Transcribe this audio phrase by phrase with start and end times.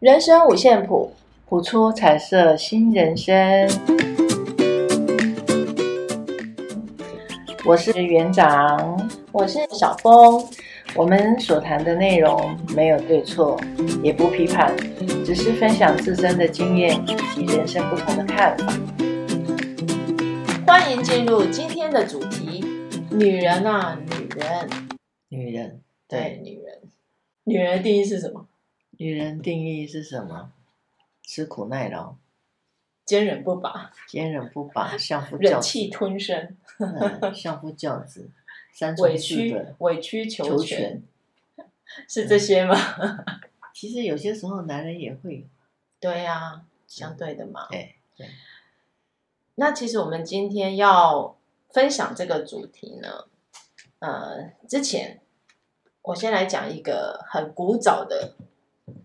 [0.00, 1.12] 人生五线谱，
[1.46, 3.68] 谱出彩色新人生。
[7.66, 10.42] 我是园长，我是小峰。
[10.94, 13.60] 我们所谈的内容没有对错，
[14.02, 14.74] 也不批判，
[15.22, 18.72] 只是分享自身的经验以及人生不同的看法。
[20.66, 22.64] 欢迎进入今天的主题：
[23.10, 24.70] 女人啊，女人，
[25.28, 26.80] 女人，对，女人，
[27.44, 28.46] 女人的定义是什么？
[29.00, 30.52] 女人定义是什么？
[31.22, 32.16] 吃苦耐劳，
[33.06, 38.28] 坚忍不拔，坚忍不拔，相夫忍气吞声，嗯、相夫教子。
[39.00, 41.02] 委屈委曲求全，求全
[42.06, 42.76] 是这些吗？
[43.72, 45.46] 其实有些时候男人也会。
[45.98, 47.68] 对呀、啊，相对的嘛。
[47.70, 48.28] 对对。
[49.54, 51.38] 那其实我们今天要
[51.70, 53.26] 分享这个主题呢，
[54.00, 55.20] 呃，之前
[56.02, 58.34] 我先来讲一个很古早的、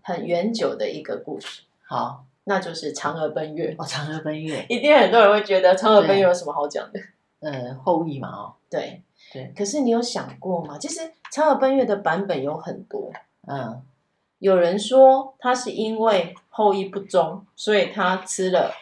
[0.02, 1.62] 很远久的一个故事。
[1.86, 3.74] 好，那就是嫦娥奔月。
[3.78, 7.00] 哦，嫦娥奔月， 一定很多人会觉得嫦娥奔月有什么好讲的？
[7.40, 9.02] 呃，后羿嘛，哦， 对。
[9.32, 10.78] 对，可是你有想过吗？
[10.78, 11.00] 其实
[11.32, 13.10] 嫦娥奔月的版本有很多。
[13.48, 13.82] 嗯，
[14.38, 18.72] 有人说他是因为后羿不忠，所以他吃了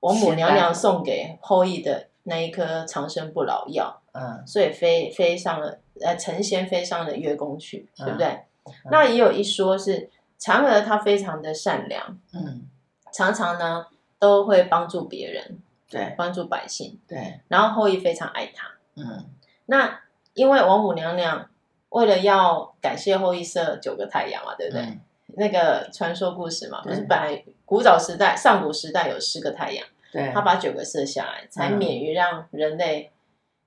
[0.00, 4.00] 王母娘娘送给后羿的那一颗长生不老药。
[4.12, 8.26] 嗯，所以飞飞上了呃成仙飞上了月宫去，嗯、对不对？
[8.26, 8.44] 嗯、
[8.90, 12.68] 那也有一说是嫦娥她非常的善良，嗯，
[13.12, 13.86] 常常呢
[14.18, 17.40] 都会帮助别人，对，帮助百姓，对。
[17.48, 19.24] 然后后羿非常爱她，嗯。
[19.66, 20.00] 那
[20.34, 21.48] 因为王母娘娘
[21.90, 24.82] 为了要感谢后羿射九个太阳嘛，对不对？
[24.82, 25.00] 嗯、
[25.36, 33.12] 那个传说故事嘛，不是本来古早时代、上古时代有十个太阳，对，他把九个射下来，才免于让人类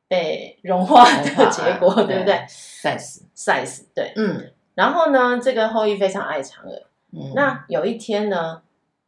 [0.08, 2.46] 被融化的结果，嗯、对不对？
[2.48, 4.52] 晒死，晒死，对，嗯。
[4.76, 7.34] 然后呢，这个后羿非常爱嫦娥，嗯。
[7.34, 8.62] 那有一天呢，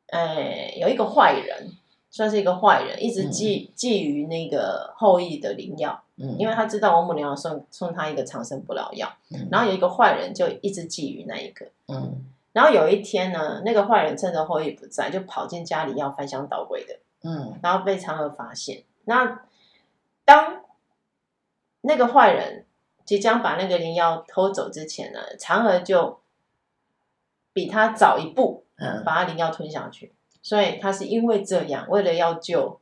[0.07, 1.71] 哎，有一个坏人，
[2.09, 6.01] 算是一个坏人，一直觊觊觎那个后羿的灵药。
[6.19, 18.81] 嗯，因为他知道王母娘娘送送他一个长生不老药，嗯，然后有一个坏人就一直觊觎那一个，嗯，然后有一天呢，那个坏人趁着后羿不在，就跑进家里要翻箱倒柜的，嗯，然后被嫦娥发现。
[19.05, 19.41] 那
[20.25, 20.63] 当
[21.81, 22.65] 那个坏人
[23.07, 26.19] 即将把那个灵药偷走之前呢，嫦娥就
[27.53, 30.13] 比他早一步，嗯，把他灵药吞下去。
[30.43, 32.79] 所以他是因为这样，为了要救。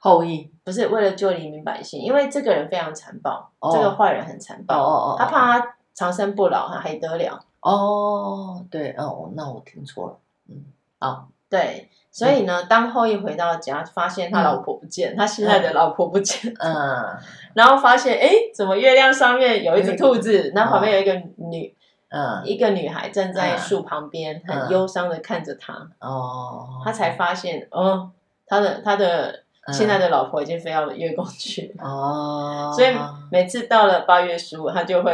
[0.00, 7.44] 后羿不是为了救黎民百姓，因为这个人非常残暴，哦、这个坏人很残暴，哦哦哦、他怕他长生不老，他还得了？
[7.58, 10.66] 哦，对，哦，那我听错了，嗯，
[11.00, 17.16] 哦，对，所以呢，嗯、当后羿回到家，发现他老婆不见，嗯、他心爱的老婆不见，嗯，
[17.54, 21.74] 然后发现，哎，怎么月亮上面有一只兔子，然后旁边有一个女，
[22.10, 28.10] 嗯，一个女孩站在树旁边，很忧伤的看着他，哦，他才发现，哦，
[28.46, 29.44] 他的他的。
[29.70, 32.88] 现在的老婆已经飞到了月宫去哦， 所以
[33.30, 35.12] 每次到了八月十五，他就会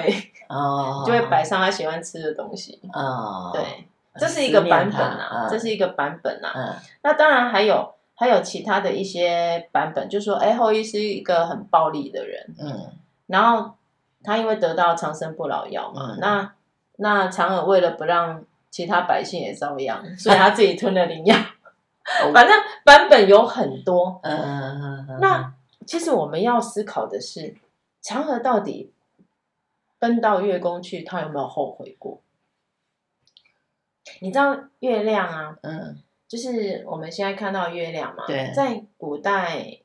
[0.48, 3.50] 哦， 就会摆上他喜欢吃的东西哦。
[3.52, 6.52] 对，这是一个版本啊，这是一个版本啊。
[6.54, 12.92] 嗯，那当然还有还有其他的一些版本，就说哎，后羿是一个很暴力的人，嗯，
[13.26, 13.74] 然后
[14.22, 16.52] 他因为得到长生不老药嘛，嗯、那
[16.96, 21.36] 那嫦娥为了不让其他百姓也遭殃，所以他自己吞了灵药。
[22.34, 22.54] 反正
[22.84, 25.18] 版本有很多，嗯嗯嗯嗯。
[25.22, 25.54] 那
[25.86, 27.54] 其实我们要思考的是，
[28.02, 28.92] 嫦娥到底
[29.98, 32.20] 奔到月宫去，她有没有后悔过？
[34.20, 39.80] 你知道月亮啊，嗯，就是我们现在看到月亮嘛，对，在古代，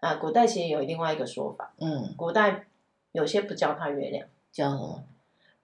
[0.00, 2.66] 啊，古代其实有另外一个说法，嗯，古代
[3.12, 5.04] 有些不叫它月亮，叫什么？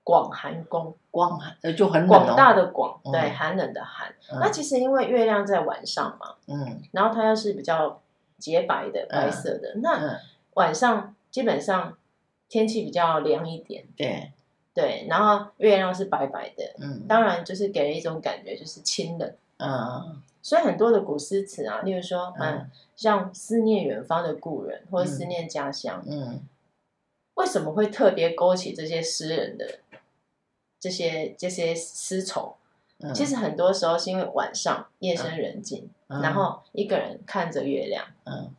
[0.02, 4.08] 广寒宫，广寒呃就很冷，广大的广，嗯、对，寒冷的寒。
[4.32, 8.00] 嗯、那其实因为月亮在晚上嘛，嗯，然后它又是比较
[8.38, 10.18] 洁白的、白色的，嗯、那
[10.54, 11.98] 晚上基本上
[12.48, 14.32] 天气比较凉一点，对
[14.78, 26.48] 对，然后月亮是白白的，嗯，当然就是给人一种感觉就是清冷，嗯，所以很多的古诗词啊，例如说，嗯，嗯像思念远方的故人或者思念家乡，嗯，嗯
[27.34, 29.80] 为什么会特别勾起这些诗人的？
[30.78, 32.54] 这些这些丝绸，
[33.12, 38.54] 其实很多时候是因为晚上夜深人静，嗯、然后一个人看着月亮，嗯，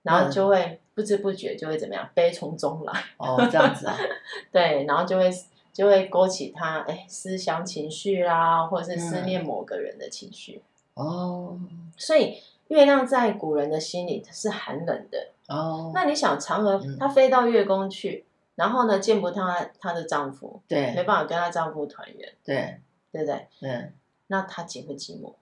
[0.00, 2.92] 然后就会不知不觉就会怎么样，悲从中来。
[3.16, 3.96] 哦，这样子啊，
[4.52, 5.28] 对，然后就会
[5.72, 10.62] 就会勾起他哎思乡情绪啦，或者是思念某个人的情绪。
[10.94, 11.58] 哦，
[11.96, 12.38] 所以
[12.68, 15.32] 月亮在古人的心里是寒冷的。
[15.48, 18.24] 哦，那你想嫦娥她飞到月宫去？
[18.54, 22.80] 然后呢，见不到她的丈夫，对，没办法跟她丈夫团圆，对，
[23.10, 23.48] 对不对？
[23.62, 23.92] 嗯，
[24.28, 25.34] 那她寂不寂寞？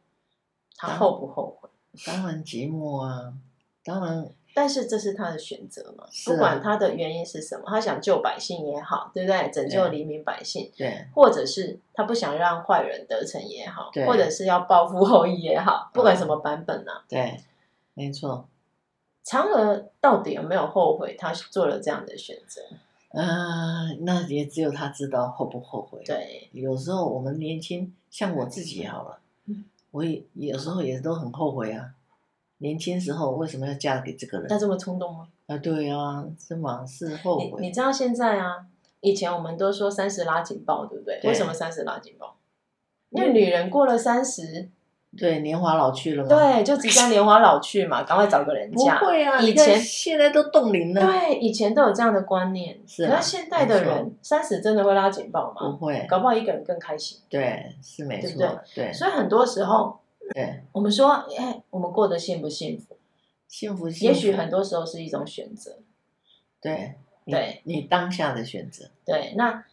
[0.74, 1.68] 她后不后悔？
[2.06, 3.34] 当然寂寞啊，
[3.84, 4.30] 当然。
[4.54, 6.04] 但是这是他的选择嘛？
[6.26, 9.50] 不管他的原因是什么，他想救百姓也好，对不对？
[9.50, 17.04] 拯救黎民百姓，对，或者是他不想让坏人得逞也好，或者是要报复后裔也好，不管什么版本呢、啊？
[17.08, 17.40] 对，
[17.94, 18.46] 没错。
[19.24, 21.14] 嫦娥到底有没有后悔？
[21.16, 22.60] 他做了这样的选择？
[23.14, 26.02] 嗯、呃，那也只有他知道后不后悔。
[26.04, 29.18] 对，有时候我们年轻，像我自己好了，
[29.92, 31.94] 我也有时候也都很后悔啊。
[32.62, 34.48] 年轻时候为什么要嫁给这个人？
[34.48, 35.26] 要这么冲动吗？
[35.48, 36.86] 啊，对啊，是吗？
[36.86, 37.60] 是后悔。
[37.60, 38.64] 你，你知道现在啊，
[39.00, 41.18] 以前我们都说三十拉警报，对不对？
[41.20, 42.36] 对，为什么三十拉警报？
[43.10, 44.70] 因为女人过了三十。
[45.14, 46.28] 对，年华老去了嘛。
[46.28, 48.98] 对，就即将年华老去嘛， 赶快找个人嫁。
[48.98, 51.02] 不会啊，以前现在都冻龄了。
[51.02, 52.80] 对，以前都有这样的观念。
[52.86, 53.16] 是啊。
[53.16, 55.76] 可是现代的人三十真的会拉警报吗？
[55.78, 57.18] 不会，搞不好一个人更开心。
[57.28, 58.38] 对，是没错。
[58.38, 58.84] 对对？
[58.86, 58.92] 对。
[58.94, 59.98] 所以很多时候，
[60.34, 62.96] 对，我们说，哎，我们过得幸不幸福？
[63.48, 63.88] 幸福。
[63.88, 65.78] 也许很多时候是一种选择。
[66.60, 66.94] 对。
[67.26, 67.60] 对。
[67.64, 68.90] 你当下的选择。
[69.04, 69.64] 对，那。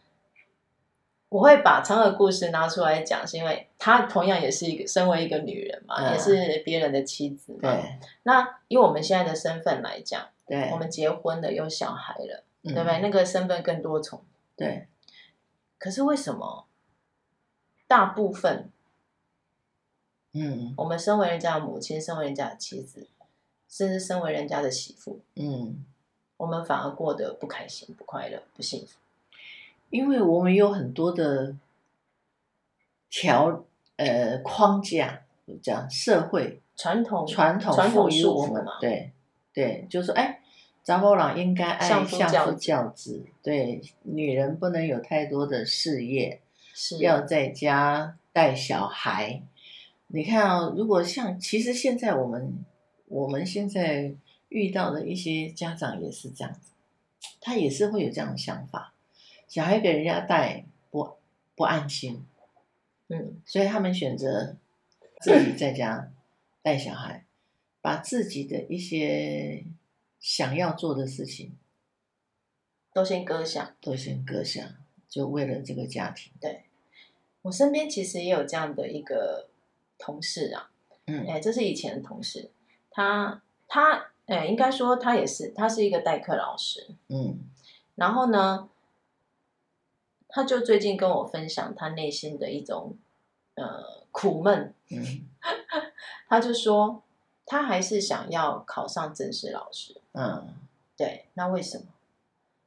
[1.28, 7.70] 我会把嫦娥故事拿出来讲，是因为她同样也是一个身为一个女人嘛，嗯、也是别人的妻子嘛。
[7.70, 8.00] 对。
[8.24, 12.98] 那以我们现在的身份来讲，对，我们结婚了，有小孩了，嗯、对不对？
[12.98, 14.24] 那个身份更多重。
[14.56, 14.88] 对。
[15.78, 16.66] 可是为什么
[17.86, 18.72] 大部分，
[20.32, 23.06] 嗯，我们身为人家的母亲，身为人家的妻子，
[23.68, 25.84] 甚至身为人家的媳妇，嗯，
[26.36, 28.98] 我们反而过得不开心、不快乐、不幸福？
[29.90, 31.56] 因为我们有很多的
[33.08, 33.64] 条
[33.96, 35.22] 呃框架，
[35.60, 39.10] 这样社会传统传统赋予我们，对
[39.52, 40.40] 对，就是说哎，
[40.84, 42.16] 查某人应该爱相夫
[42.54, 46.40] 教子，对，女人不能有太多的事业，
[46.72, 49.42] 是要在家带小孩。
[50.12, 52.64] 你看啊、哦，如果像其实现在我们
[53.06, 54.12] 我们现在
[54.48, 56.72] 遇到的一些家长也是这样子，
[57.40, 58.92] 他也是会有这样的想法。
[59.46, 61.16] 小孩给人家带不
[61.54, 62.24] 不安心，
[63.08, 64.56] 嗯，所以他们选择
[65.20, 66.12] 自己在家
[66.62, 67.24] 带小孩，
[67.80, 69.64] 把自己的一些
[70.18, 71.56] 想要做的事情
[72.92, 74.76] 都先搁下，都先搁下，
[75.08, 76.32] 就为了这个家庭。
[76.40, 76.64] 对，
[77.42, 79.48] 我身边其实也有这样的一个
[80.00, 80.70] 同事啊，
[81.06, 82.50] 嗯，哎，这是以前的同事，
[82.90, 87.38] 他他哎，应该说他也是，他是一个代课老师，嗯，
[87.94, 88.68] 然后呢。
[90.32, 92.96] 他就最近跟我分享他内心的一种
[93.56, 95.26] 呃苦闷，嗯，
[96.30, 97.02] 他就说
[97.44, 100.54] 他还是想要考上正式老师，嗯，
[100.96, 101.86] 对，那为什么？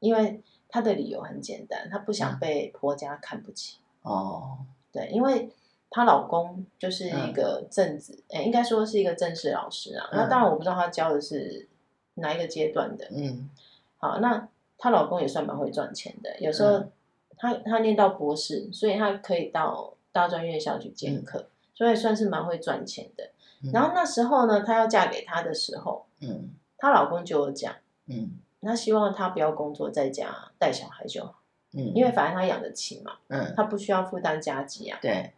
[0.01, 3.77] 因为他的理由很简单，他不想被婆家看不起。
[4.01, 4.57] 哦，
[4.91, 5.49] 对，因为
[5.93, 10.09] 她老公就是一个正职，哎、嗯，应该说是一个正式老师啊。
[10.11, 11.69] 嗯、那当然我不知道她教的是
[12.15, 13.49] 哪一个阶段的，嗯，
[13.97, 16.91] 好，那她老公也算蛮会赚钱的，有时候、嗯。
[17.35, 23.31] 他他念到博士，所以他可以到大专院校去兼课，嗯、所以算是蛮会赚钱的。
[23.63, 27.75] 嗯、然后那时候呢，她要嫁给他的时候，嗯，她老公就有讲，
[28.05, 31.41] 嗯，他希望她不要工作，在家带小孩就好，
[31.73, 35.33] 嗯，因为反正他养得起嘛，嗯，他不需要负担家计啊，对。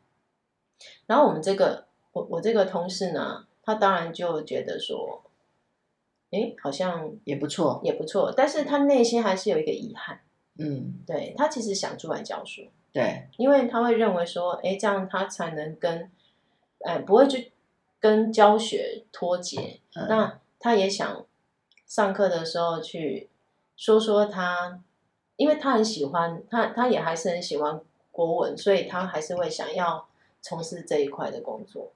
[1.08, 5.24] 然后我们这个我我这个同事呢，他当然就觉得说，
[6.32, 10.20] 哎，好像也不错，也不错，但是他内心还是有一个遗憾。
[10.58, 12.62] 嗯，对，他其实想出来教书，
[12.94, 16.10] 对，因为他会认为说，哎，这样他才能跟，
[16.80, 17.52] 哎，不会去
[18.00, 19.82] 跟教学脱节。
[19.96, 21.26] 嗯、那他也想
[21.86, 23.30] 上课的时候去
[23.76, 24.82] 说说他，
[25.36, 30.08] 因为他很喜欢他，他也还是很喜欢国文，所以他还是会想要
[30.46, 31.92] 从事这一块的工作，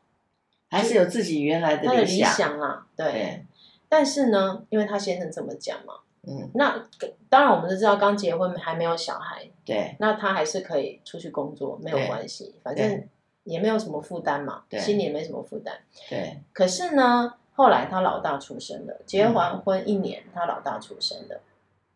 [0.72, 3.12] 还是有自己原来的理想，他的理想啊，对。
[3.12, 3.46] 对，
[3.88, 5.94] 但是呢，因为他先生这么讲嘛。
[6.24, 6.89] 嗯，那
[7.29, 13.08] 当然，我们都知道刚结婚还没有小孩，对，那他还是可以出去工作，没有关系，反正
[13.44, 15.77] 也没有什么负担嘛，对，心里也没什么负担，
[16.10, 16.39] 对。
[16.51, 21.39] 可是呢，后来他老大出生了，结完婚一年，他老大出生了，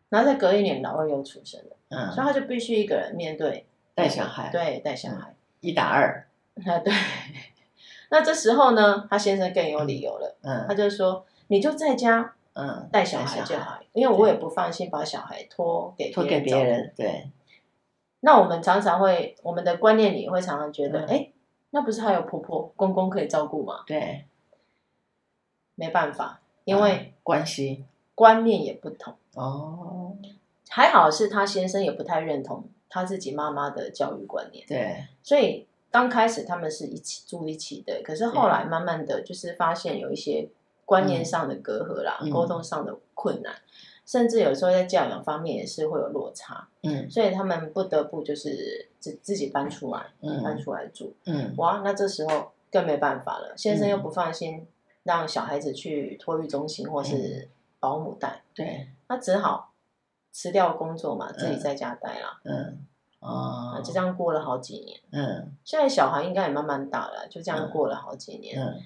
[0.08, 6.26] 然后再隔一年，老二又出生了，嗯，所以他就必须一个人面对带小孩，对，带小孩，一打二，
[6.66, 6.92] 啊，对。
[8.10, 12.34] 那这时候呢，他先生更有理由了，嗯，他就说，你就在家。
[12.56, 16.94] 嗯，带小孩就好，因为我也不放心把小孩托给托给别人。
[16.96, 17.28] 对，
[18.20, 21.32] 那我们常常会，我们的观念里会常常觉得，哎、嗯，
[21.70, 23.82] 那不是还有婆婆公公可以照顾吗？
[23.88, 24.26] 对，
[25.74, 29.16] 没办法，因为关系观念也不同。
[29.34, 30.16] 哦，
[30.68, 34.64] 还好是他先生也不太认同他自己妈妈的教育观念。
[34.68, 40.48] 对，所以刚开始他们是一起住一起的，可是后来慢慢的就是发现有一些
[40.84, 43.54] 观念上的隔阂啦，嗯、沟通上的困难，
[44.04, 46.66] 甚至有时候在教养方面也是会有落差。
[46.82, 51.14] 嗯，所以他们不得不就是自自己搬出来，嗯，搬出来住。
[51.26, 54.66] 嗯，哇，那这时候更没办法了，先生又不放心
[55.04, 57.48] 让小孩子去托育中心或是
[57.78, 59.72] 保姆带，嗯、对，他只好
[60.32, 62.40] 辞掉工作嘛，自己在家待啦。
[62.42, 62.84] 嗯。
[63.26, 63.30] 嗯
[63.76, 65.00] 哦，就这样过了好几年。
[65.12, 68.60] 嗯，现在小孩应该也慢慢大了，就这样过了好几年。
[68.60, 68.82] 嗯，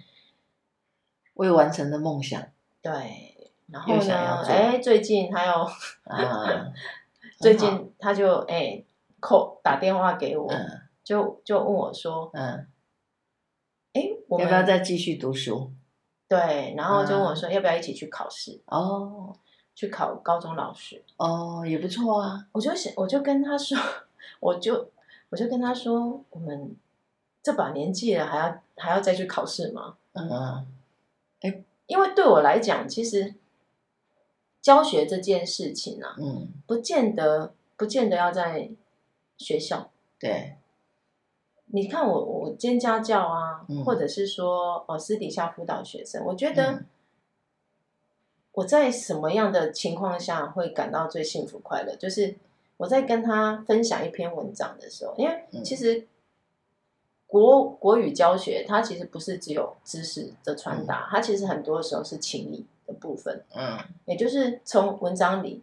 [1.35, 2.41] 未完成的梦想。
[2.81, 4.43] 对，然后呢？
[4.47, 5.69] 哎，最近他要，
[7.41, 8.85] 最近他就哎，
[9.19, 10.49] 扣打电话给我，
[11.03, 12.69] 就就问我说，嗯，
[13.95, 15.73] 哎，我们要不要再继续读书？
[16.29, 18.63] 对，然后就问我说，要不要一起去考试？
[18.67, 19.35] 哦，
[19.75, 21.05] 去考高中老师。
[21.17, 22.47] 哦，也不错啊。
[22.53, 23.77] 我就想，我就跟他说。
[24.41, 24.91] 我就
[25.31, 26.77] 我就跟他说，我们
[27.43, 29.97] 这把年纪了，还要还要再去考试吗？
[30.13, 30.67] 嗯，
[31.41, 33.35] 哎，因为对我来讲，其实
[34.61, 38.71] 教学这件事情啊，嗯，不见得不见得要在
[39.37, 39.91] 学校。
[40.19, 40.57] 对，
[41.67, 46.85] 你看我我兼家教啊，嗯、或者是说哦私底下辅导学生，我觉得
[48.53, 52.37] 我在什么样的情况下会感到最幸福快乐，就是。
[52.79, 56.09] 我在跟他分享一篇文章的时候，因为其实
[57.27, 63.45] 国国语教学它其实不是只有知识的传达，它其实很多时候是情谊的部分。
[63.55, 65.63] 嗯，也就是从文章里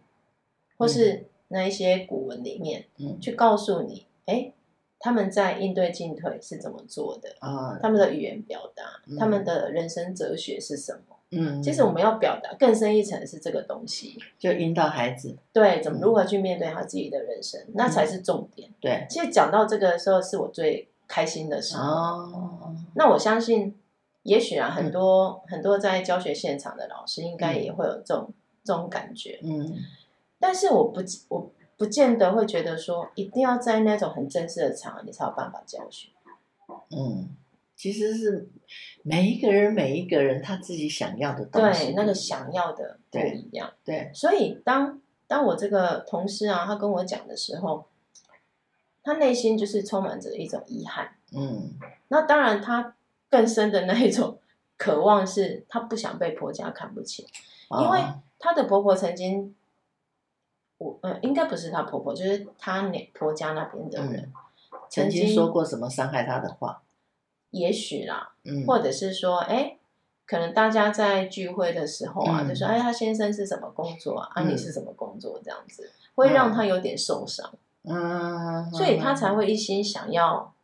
[0.78, 2.86] 或是那一些古文里面，
[3.20, 4.52] 去告诉你，哎，
[4.98, 7.78] 他们在应对进退是怎么做的啊？
[7.82, 11.15] 他们的语言表达，他们的人生哲学是什么？
[11.32, 18.70] 嗯，其实我们要表达更深一层是这个东西，就引导孩子对怎么如何去面对他自己的人生，嗯、那才是重点。
[18.80, 21.82] 对，其实讲到这个的时候，是我最开心的时候。
[21.82, 23.76] 哦，那我相信，
[24.22, 29.40] 也许啊，很多、嗯、很多在教学现场的老师，应该也会有这种、嗯、这种感觉。
[29.42, 29.74] 嗯，
[30.38, 36.10] 但是我不我不见得会觉得说，一定要在那种很正式的场合，你才有办法教学。
[36.90, 37.30] 嗯。
[37.76, 38.48] 其实是
[39.02, 43.70] 每一个人，每一个人他自己想要的东西，对，那个想要的不一样。
[43.84, 47.86] 对，对，所以当当我这个同事啊，他跟我讲的时候，
[49.02, 51.16] 他内心就是充满着一种遗憾。
[51.32, 51.74] 嗯，
[52.08, 52.96] 那当然，他
[53.28, 54.38] 更深的那一种
[54.78, 57.26] 渴望是，他不想被婆家看不起，
[57.68, 58.00] 哦、因为
[58.38, 59.54] 他的婆婆曾经，
[60.78, 64.32] 我呃，应该不是他婆婆，就是他那婆家那边的人，嗯、
[64.88, 66.82] 曾经说过什么伤害他的话。
[67.56, 68.34] 也许啦，
[68.66, 69.78] 或者是说，哎、欸，
[70.26, 74.42] 可能大家在聚会的时候啊，嗯、就说，哎，他先生是什么工作啊？
[74.42, 75.40] 你是什么工作？
[75.42, 77.52] 这样子会让他有点受伤，
[77.84, 80.54] 嗯，所以他才会一心想要，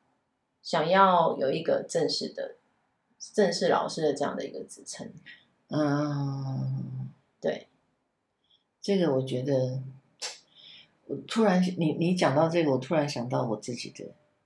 [0.62, 2.56] 想要有一个正式的、
[3.18, 5.10] 正式老师的这样的一个职称。
[5.68, 7.08] 嗯，
[7.40, 7.68] 对，
[8.82, 9.80] 这个我觉得，
[11.06, 14.04] 我突然你你讲到这个，我突然想到我自己的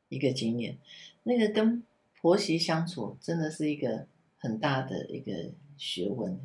[0.08, 0.78] 一个经验，
[1.24, 1.82] 那个跟。
[2.20, 4.06] 婆媳相处真的是一个
[4.38, 5.32] 很大的一个
[5.76, 6.40] 学问，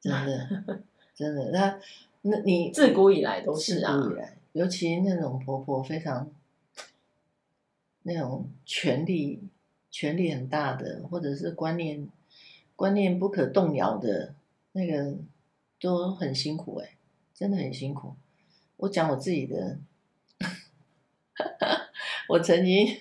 [0.00, 0.64] 真的，
[1.14, 1.50] 真的。
[1.50, 1.78] 那
[2.22, 6.30] 那你自古以来都是啊，自古以来，尤其那种婆婆非常
[8.04, 9.42] 那种权力
[9.90, 12.08] 权力很大的，或者是观念
[12.74, 14.34] 观念不可动摇的，
[14.72, 15.16] 那个
[15.80, 16.96] 都很辛苦哎，
[17.34, 18.14] 真的很辛苦。
[18.78, 19.78] 我讲我自己的，
[22.30, 23.00] 我曾经。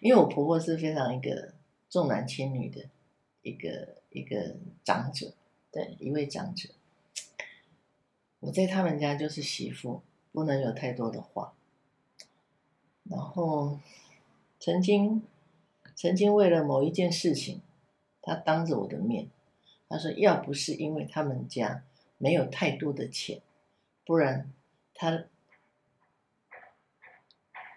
[0.00, 1.54] 因为我婆婆是非常一个
[1.88, 2.84] 重男轻女的
[3.42, 5.32] 一个一个长者，
[5.72, 6.68] 对，一位长者。
[8.40, 11.54] 我在他们家就是媳妇，不能有太多的话。
[13.04, 13.78] 然后
[14.60, 15.22] 曾经
[15.94, 17.62] 曾经为了某一件事情，
[18.20, 19.28] 他当着我的面，
[19.88, 21.84] 他说要不是因为他们家
[22.18, 23.40] 没有太多的钱，
[24.04, 24.52] 不然
[24.92, 25.24] 他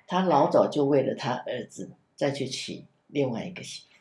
[0.05, 1.91] 他老早就为了他儿子。
[2.19, 3.95] 再去娶另外一个媳妇，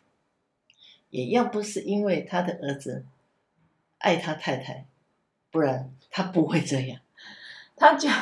[1.11, 3.07] 也要不是因为他的儿子
[3.99, 4.89] 爱他太太，
[5.53, 7.01] 不然他不会这样。
[7.79, 8.13] 他讲，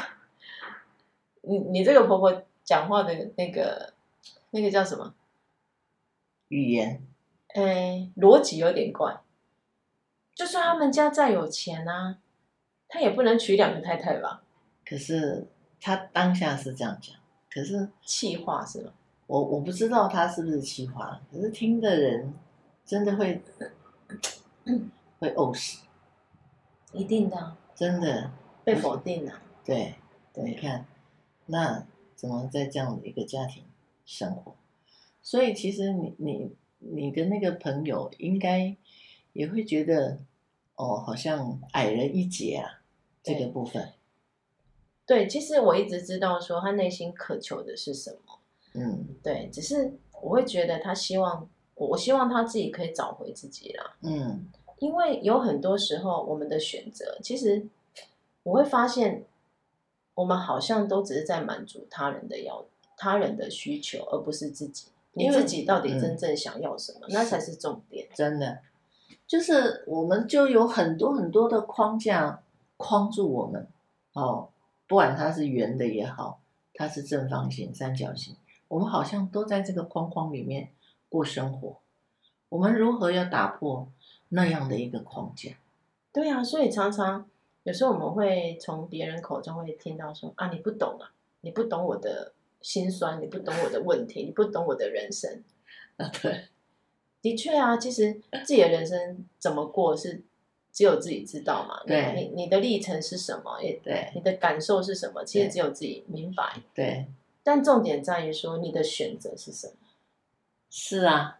[1.40, 3.94] 你你这个婆婆讲话的那个
[4.50, 5.14] 那个叫什么
[6.48, 7.02] 语言？
[7.54, 9.18] 哎，逻辑有点怪。
[10.34, 12.18] 就算他们家再有钱啊，
[12.86, 14.42] 他也不能娶两个太太吧？
[14.84, 15.46] 可是
[15.80, 17.16] 他当下是这样讲，
[17.50, 18.92] 可是气话是吗？
[19.26, 22.33] 我我不知道他是不是气话，可是听的人
[22.85, 23.42] 真的会
[25.18, 25.85] 会呕死，
[26.92, 28.30] 一定的，真的
[28.64, 29.42] 被否定了。
[29.64, 29.97] 对，
[30.33, 30.87] 对，你看，
[31.47, 33.64] 那怎么在这样的一个家庭
[34.04, 34.54] 生活？
[35.23, 38.76] 所以其实你你你的那个朋友应该
[39.33, 40.21] 也会觉得，
[40.76, 42.83] 哦，好像矮人一截啊，
[43.25, 43.92] 这个部分。
[45.04, 48.25] 对，其实我一直知道说他内心渴求的是什么。
[48.76, 53.97] 嗯，对，只是我会觉得他希望，我希望他自己可以找回自己啦。
[54.02, 54.47] 嗯，
[54.78, 57.66] 因为有很多时候我们的选择，其实
[58.42, 59.25] 我会发现，
[60.14, 62.64] 我们好像都只是在满足他人的要，
[62.97, 64.88] 他人的需求，而不是自己。
[65.18, 68.06] 你自己到底真正想要什么，嗯、那才是重点。
[68.14, 68.59] 真的，
[69.26, 72.42] 就是我们就有很多很多的框架
[72.76, 73.66] 框住我们。
[74.12, 74.50] 哦，
[74.87, 76.40] 不管它是圆的也好，
[76.75, 78.37] 它是正方形、三角形。
[78.68, 80.70] 我们好像都在这个框框里面
[81.08, 81.76] 过生活，
[82.49, 83.88] 我们如何要打破
[84.30, 85.52] 那样的一个框架？
[86.12, 87.28] 对啊，所以常常
[87.62, 95.44] 有时候我们会从别人口中会听到说啊，你不懂啊，你不懂我的心酸，你不懂我的问题，你不懂我的人生。
[95.96, 96.46] 啊，对，
[97.23, 100.23] 的确啊，其实自己的人生怎么过是
[100.73, 101.82] 只有自己知道嘛。
[101.87, 103.62] 对，你你的历程是什么？
[103.62, 105.25] 也对，你的感受是什么？
[105.25, 106.61] 其实只有自己明白。
[106.75, 107.06] 对。
[107.46, 109.74] 但重点在于说，你的选择是什么？
[110.68, 111.38] 是啊，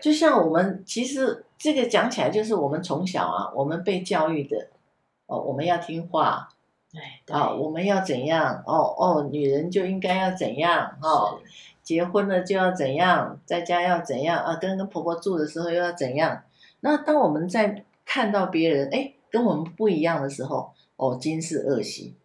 [0.00, 4.66] 就像我们其实这个讲起来，就是我们从小啊，我们被教育的
[5.26, 6.48] 哦，我们要听话，
[6.90, 7.00] 对，
[7.32, 8.64] 啊哦，我们要怎样？
[8.66, 10.98] 哦哦，女人就应该要怎样？
[11.00, 11.38] 哦，
[11.84, 13.38] 结婚了就要怎样？
[13.46, 14.42] 在家要怎样？
[14.42, 16.42] 啊，跟跟婆婆住的时候又要怎样？
[16.80, 22.16] 那当我们在看到别人哎跟我们不一样的时候，哦，今世恶习。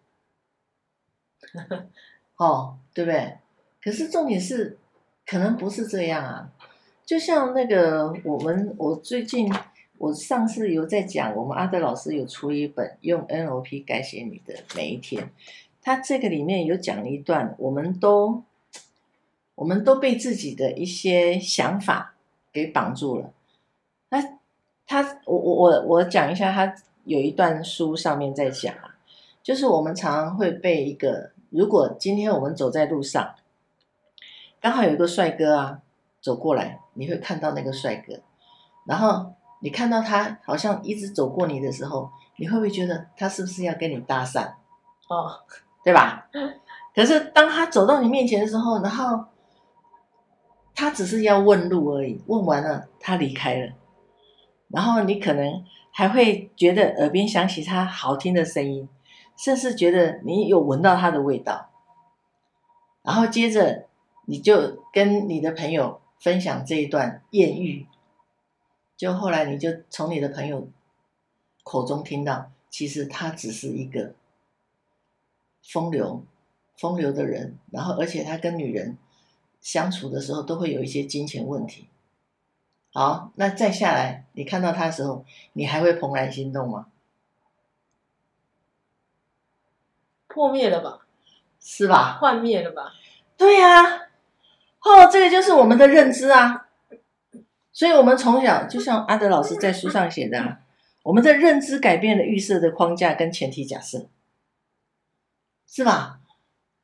[2.37, 3.37] 哦，对不对？
[3.83, 4.77] 可是重点是，
[5.25, 6.49] 可能不是这样啊。
[7.05, 9.51] 就像那个我们，我最近
[9.97, 15.29] 我上次有在讲，我们阿德老师有出一本用 NLP 改写你的每一天，
[15.81, 18.41] 他这个里面有讲一段，我们都
[19.55, 22.13] 我们都被自己的一些想法
[22.53, 23.33] 给绑住了。
[24.09, 24.39] 他
[24.87, 28.95] 他我我我我讲一下，他有一段书上面在讲啊，
[29.43, 31.31] 就是我们常常会被一个。
[31.53, 33.35] 如果今天我们走在路上，
[34.59, 35.81] 刚好有一个帅哥啊
[36.19, 38.21] 走过来，你会看到那个帅哥，
[38.87, 44.53] 然后你看到他好像一直走过你的时候，你会不会觉得他是不是要跟你搭讪？
[45.07, 45.39] 哦，
[45.83, 46.27] 对吧？
[46.95, 49.25] 可是当他走到你面前的时候，然后
[50.73, 53.73] 他只是要问路而已，问完了他离开了，
[54.69, 58.89] 然后你可能还会觉得耳边响起他好听的声音。
[59.35, 61.69] 甚至觉得你有闻到它的味道，
[63.01, 63.87] 然后接着
[64.25, 67.85] 你就跟你的朋友分享这一段艳遇，
[68.95, 70.69] 就后来你就从你的朋友
[71.63, 74.13] 口中听到，其实他只是一个
[75.61, 76.23] 风流
[76.77, 78.97] 风流的人，然后而且他跟女人
[79.59, 81.87] 相处的时候都会有一些金钱问题。
[82.93, 86.87] 好，那再下来你看到他的时候，你还会怦然心动吗？
[90.33, 90.99] 破灭了吧，
[91.61, 92.17] 是吧？
[92.19, 92.91] 幻灭了吧？
[93.37, 94.01] 对呀、啊，
[94.81, 96.67] 哦，这个就是我们的认知啊。
[97.71, 100.59] 所以，我们从小就像阿德老师在书上写的、啊，
[101.03, 104.07] 我们的认知改变了预设的框架跟前提假设，
[105.67, 106.19] 是吧？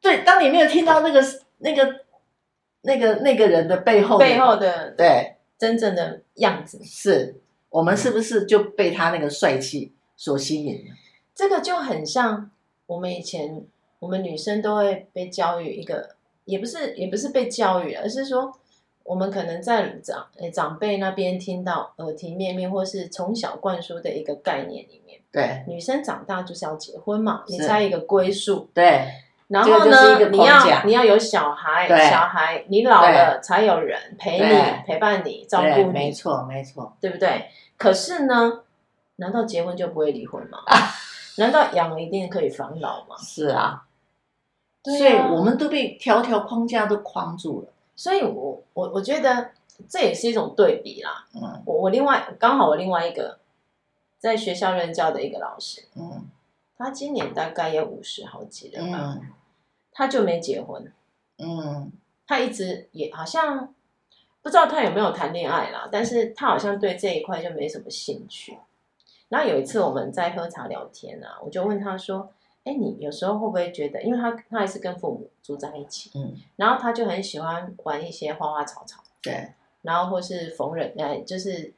[0.02, 1.24] 对，当你没有听到那个、
[1.60, 2.02] 那个、
[2.82, 10.96] 那个、那个人的背后的背后的对真正的样子，是我们是不是就被他那个帅气所吸引了？
[11.34, 12.52] 这个就很像。
[12.90, 13.64] 我们以前，
[14.00, 16.10] 我们女生都会被教育一个，
[16.46, 18.52] 也不是也不是被教育，而是说，
[19.04, 29.08] 我们可能在长诶长辈那边听到耳提面命，或是从小灌输的一个概念里面，对，女生长大就是要结婚嘛，你才一个归宿，对，
[29.50, 37.46] 然后呢，你要你要有小孩，小孩你老了才有人陪你陪伴你照顾你，没错没错，对不对？
[37.78, 38.64] 可是呢，
[39.18, 40.58] 难道结婚就不会离婚吗？
[41.40, 43.16] 难道养了一定可以防老吗？
[43.18, 43.88] 是啊，
[44.84, 47.70] 对啊，所以我们都被条条框架都框住了。
[47.96, 49.52] 所以我我我觉得
[49.88, 51.26] 这也是一种对比啦。
[51.34, 53.40] 嗯，我我另外刚好我另外一个
[54.20, 56.28] 在学校任教的一个老师，嗯，
[56.78, 59.28] 他今年大概也五十好几了吧，嗯，
[59.92, 60.92] 他就没结婚，
[61.38, 61.92] 嗯，
[62.28, 63.74] 他一直也好像
[64.42, 68.58] 不知道他有没有谈恋爱啦，但是他好像对这一块就没什么兴趣。
[69.30, 72.30] 然后有一次我们在喝茶聊天啊，我就问他说
[72.66, 81.74] ：“哎，你有时候会不会觉得，因为他他还是跟父母住在一起，嗯，然后他就很喜欢玩一些花花草草，对，然后或是缝纫，哎，就是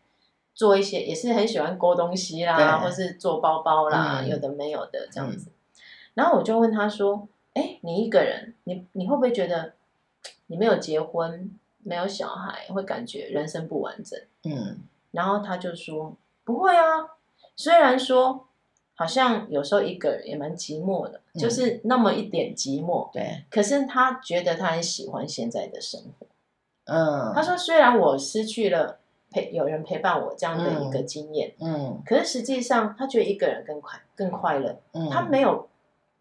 [0.55, 5.51] 做一些，也是很喜欢勾东西啦，或是做包包啦，有的没有的这样子。
[6.13, 9.73] 然后我就问他说：“哎，你一个人，你你会不会觉得
[10.47, 11.51] 你没有结婚，
[11.83, 14.19] 没有小孩会感觉人生不完整。
[14.43, 14.79] 嗯，
[15.11, 16.83] 然后他就说不会啊，
[17.61, 18.47] 虽然说
[18.95, 23.11] 好像有时候一个人也蛮寂寞的，嗯、就是那么一点寂寞。
[23.13, 26.25] 对，可是他觉得他很喜欢现在的生活。
[26.85, 28.97] 嗯，他说虽然我失去了
[29.29, 34.79] 陪有人陪伴我这样的一个经验，嗯，嗯，可是实际上他觉得一个人更快更快乐。
[34.93, 35.69] 嗯，他没有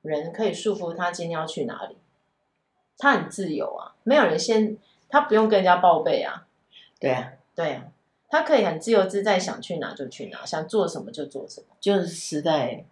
[0.02, 1.96] 人可以束缚他今天要去哪里。
[2.98, 4.76] 他很自由啊，没有人先，
[5.08, 6.46] 他不用跟人家报备啊。
[7.00, 7.84] 对啊，对啊，
[8.30, 11.66] 他可以很自由自在，想去哪就去哪，想做什么就做什么。
[11.80, 12.86] 就是时代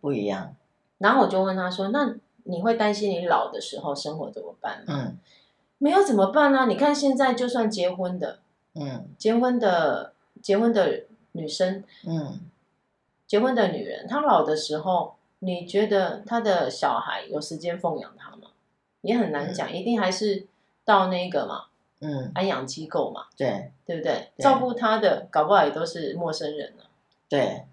[0.00, 0.54] 不一样。
[0.98, 5.18] 然后我就问他说：“那你会担心你老的时候生活怎么办吗？”嗯，
[5.78, 6.66] 没有怎么办呢？
[6.66, 8.38] 你看现在就算结婚的，
[8.74, 12.40] 嗯，结婚的结婚的女生，嗯，
[13.26, 18.50] 结婚的女人，她老的时候，你觉得她的小孩有时间奉养她吗？
[19.00, 20.46] 也很难讲，嗯、一定还是
[20.84, 21.64] 到那个嘛，
[22.06, 24.12] 嗯，安养机构嘛，对，对不对？
[24.36, 26.84] 对照顾他的，搞不好也都是陌生人了。
[27.30, 27.64] 对，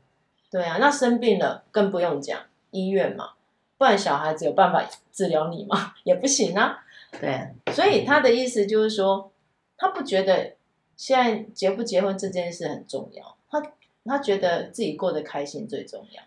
[0.50, 2.40] 对啊，那生病了更不用讲，
[2.72, 3.34] 医院嘛，
[3.78, 5.94] 不然小孩子有办法治疗你吗？
[6.06, 6.84] 也不行啊。
[7.20, 9.30] 对，所以他的意思就是说，
[9.76, 10.56] 他不觉得
[10.96, 13.62] 现在结不结婚这件事很重要，他
[14.06, 16.24] 他觉得自己过得开心最重要，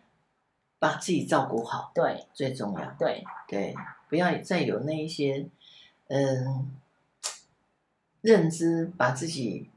[0.78, 3.74] 把自己照顾好，对，最重要，对对。
[4.06, 5.44] 不要再有那一些，
[6.06, 6.70] 嗯，
[8.24, 9.68] 认知把自己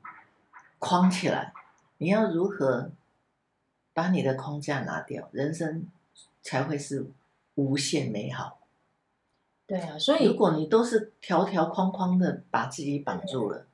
[0.79, 1.51] 框起来。
[1.97, 2.91] 你要如何
[3.93, 5.85] 把你的框架拿掉，人生
[6.41, 7.11] 才会是
[7.55, 8.59] 无限美好。
[9.65, 13.67] 对啊，所以如果你都是条条框框的把自己绑住了，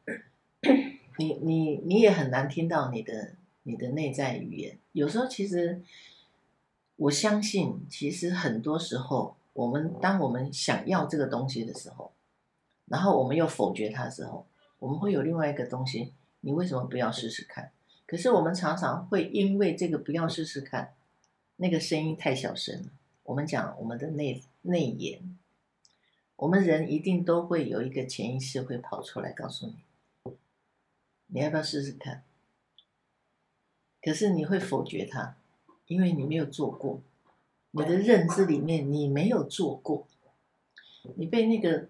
[1.19, 4.79] 你你你也很难听到你的你的内在语言。
[4.93, 5.81] 有时候，其实
[6.95, 9.35] 我相信，其实很多时候。
[9.53, 12.11] 我们当我们想要这个东西的时候，
[12.85, 14.47] 然后我们又否决它的时候，
[14.83, 16.11] 我们会有另外一个东西。
[16.41, 17.71] 你为什么不要试试看？
[18.05, 20.93] 可是我们常常会因为这个不要试试看，
[21.55, 22.89] 那个声音太小声了。
[23.23, 25.37] 我们讲我们的内内延，
[26.35, 30.33] 我们人一定都会有一个潜意识会跑出来告诉你，
[31.27, 32.25] 你要不要试试看？
[34.01, 35.37] 可是你会否决它，
[35.87, 36.99] 因为你没有做过。
[37.71, 40.05] 你的认知里面，你没有做过，
[41.15, 41.87] 你被那个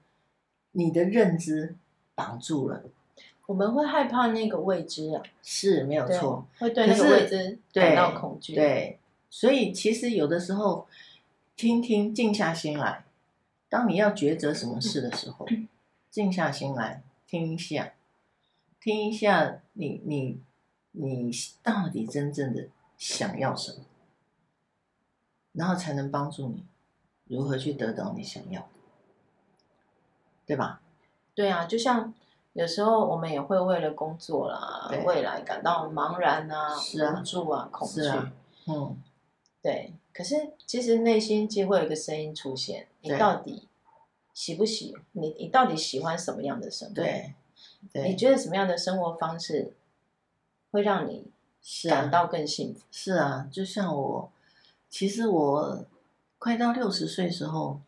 [0.73, 1.75] 你的认知
[2.15, 2.83] 绑住了。
[3.45, 8.55] 我们会害怕那个未知啊，是没有错，会对那个未知感到恐惧。
[8.55, 8.99] 对，
[9.29, 10.87] 所以其实有的时候，
[11.55, 13.03] 听听，静下心来，
[13.67, 15.45] 当你要抉择什么事的时候，
[16.09, 17.93] 静下心来听一下，
[18.79, 20.41] 听一下你你
[20.91, 23.79] 你到底真正的想要什么。
[25.51, 26.63] 然后才能帮助你
[27.25, 28.67] 如何去得到你想要的，
[30.47, 30.81] 对吧？
[31.35, 32.13] 对啊，就像
[32.53, 38.01] 有时候我们也会为了工作啦、对未来感到茫然啊、是啊无助啊、恐惧。
[38.07, 38.31] 啊、
[38.67, 39.01] 嗯，
[39.61, 39.93] 对。
[40.13, 40.35] 可是
[40.67, 43.67] 其实内心就会有一个声音出现：你到底
[44.33, 44.95] 喜不喜？
[45.13, 46.93] 你你到底喜欢什么样的生活？
[46.93, 47.33] 对，
[47.91, 49.73] 对你觉得什么样的生活方式
[50.71, 51.25] 会让你
[51.89, 52.81] 感到更幸福？
[52.91, 54.29] 是啊，就像我。
[54.87, 55.83] 其实我
[56.37, 57.81] 快到六十岁的时候，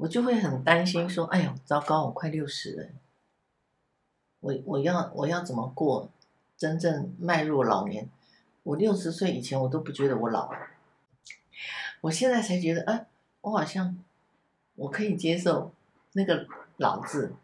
[0.00, 2.88] 我就会很担心，说：“哎呦，糟糕，我快六十了，
[4.40, 6.08] 我我要我要怎么过
[6.56, 8.08] 真正迈入老年？
[8.62, 10.50] 我六十岁以前我都不觉得我老，
[12.00, 13.06] 我现在才觉得，哎，
[13.42, 13.98] 我好像
[14.76, 15.72] 我可以接受
[16.14, 16.46] 那个
[16.78, 17.34] 老字。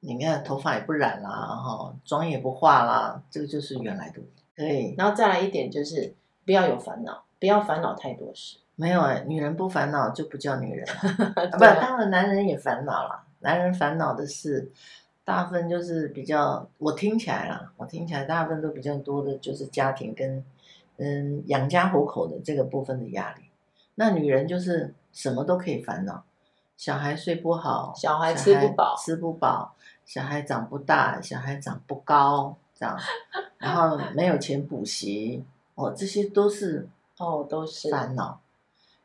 [0.00, 4.20] 你看头发也不染啦，哈，妆也不化啦，这个就是原来的。
[4.56, 8.56] 对，然后再来一点就是不要有烦恼。”不要烦恼太多事。
[8.76, 10.86] 没有哎，女人不烦恼就不叫女人。
[11.52, 13.22] 不，当然男人也烦恼了。
[13.40, 14.70] 男人烦恼的事，
[15.24, 20.44] 大部分就是比较，我听起来啦，我听起来大部分都比较多的就是家庭跟
[20.96, 23.42] 嗯养家糊口的这个部分的压力。
[23.94, 26.24] 那女人就是什么都可以烦恼，
[26.76, 32.98] 小孩睡不好，小孩吃不饱，吃不饱，小孩长不大，小孩长不高，这样，
[33.58, 35.44] 然后没有钱补习，
[35.76, 36.88] 哦，这些都是。
[37.16, 38.40] 哦，都是烦恼。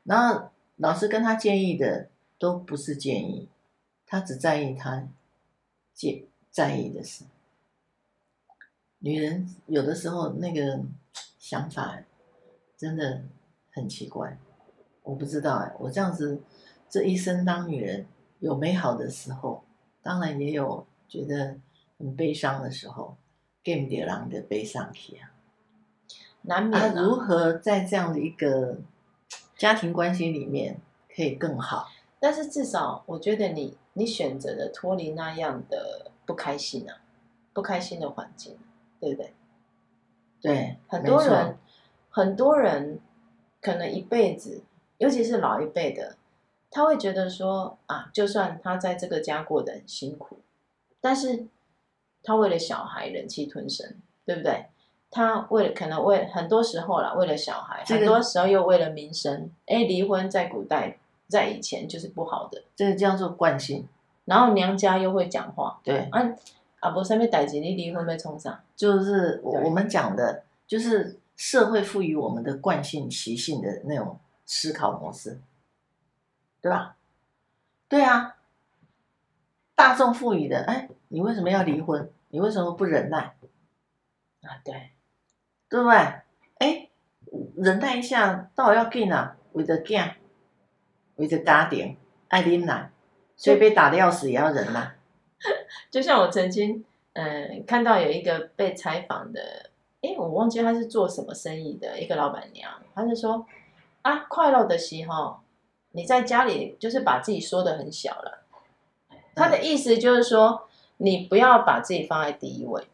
[0.09, 3.47] 然后老师跟他建议的都不是建议，
[4.07, 5.07] 他只在意他
[5.93, 7.25] 介在意的事。
[8.97, 10.81] 女人有的时候那个
[11.37, 11.99] 想法
[12.75, 13.21] 真的
[13.71, 14.39] 很奇怪，
[15.03, 16.41] 我不知道哎，我这样子
[16.89, 18.07] 这一生当女人
[18.39, 19.63] 有美好的时候，
[20.01, 21.55] 当然也有觉得
[21.99, 23.15] 很悲伤的时候，
[23.63, 25.29] 更别让的悲伤去啊。
[26.41, 28.79] 难免、啊啊、如何在这样的一个
[29.59, 30.79] 家庭关系里面
[31.13, 31.89] 可以更好？
[32.17, 37.01] 但是至少我觉得你你选择的脱离那样的不开心啊，
[37.51, 38.57] 不开心的环境，
[39.01, 39.33] 对不对？
[40.41, 41.57] 对，很多人，
[42.09, 43.01] 很多人
[43.61, 44.63] 可能一辈子，
[44.97, 46.15] 尤其是老一辈的，
[46.71, 50.39] 他会觉得说啊，就算他在这个家过得很辛苦，
[51.01, 51.47] 但是
[52.23, 54.67] 他为了小孩忍气吞声，对不对？
[55.11, 59.49] 他为了可能为很多时候啦，为了小孩，很多时候又为了民生。
[59.65, 63.87] 哎，离婚在古代，在以前就是不好的，这个叫做惯性。
[64.25, 66.35] 然后娘家又会讲话，对啊
[66.79, 75.39] 啊，不上面逮紧你离婚被冲上，就是我们讲的，就是社会赋予我们的惯性习性的那种思考模式，
[76.61, 76.95] 对吧？
[77.87, 78.35] 对啊，
[79.73, 82.07] 大众赋予的，哎，你为什么要离婚？
[82.29, 83.33] 你为什么不忍耐？
[84.43, 84.91] 啊，对。
[85.69, 85.97] 对不对？
[86.57, 86.89] 哎，
[87.55, 90.13] 忍耐一下，倒要紧啊，为了囝，
[91.15, 91.95] 为了家庭，
[92.27, 92.91] 爱忍耐，
[93.35, 94.95] 所以被打的要死也要忍耐。
[95.89, 99.69] 就像我曾经，嗯、呃，看到有一个被采访的，
[100.01, 103.45] 哎，我忘记他是做什么生意的一个老板娘，他是说
[104.01, 105.39] 啊，快乐的时候，
[105.91, 108.43] 你在家里就是把自己说的很小了。
[109.35, 112.87] 他的意思就是说，你不要把自己放在第一位。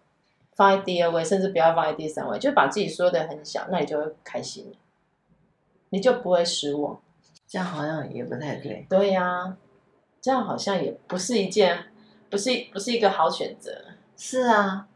[0.56, 4.74] 放在第二位，甚至不要放在第三位，就把自己说的很小，那你就会开心，
[5.90, 7.00] 你就不会失望。
[7.46, 8.86] 这样好像也不太对。
[8.90, 9.58] 对呀、啊，
[10.22, 11.86] 这样好像也不是一件，
[12.30, 13.72] 不是不是一个好选择。
[14.18, 14.88] 是啊，